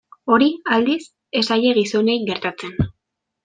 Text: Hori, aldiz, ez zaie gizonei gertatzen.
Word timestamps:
Hori, 0.35 0.47
aldiz, 0.77 0.97
ez 1.41 1.43
zaie 1.51 1.77
gizonei 1.83 2.19
gertatzen. 2.33 2.77